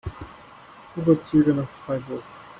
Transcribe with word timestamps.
Suche 0.95 1.21
Züge 1.21 1.53
nach 1.53 1.69
Freiburg. 1.85 2.23